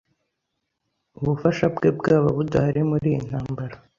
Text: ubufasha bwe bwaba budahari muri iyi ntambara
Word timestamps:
ubufasha 1.19 1.65
bwe 1.75 1.89
bwaba 1.97 2.29
budahari 2.37 2.81
muri 2.89 3.05
iyi 3.11 3.19
ntambara 3.27 3.75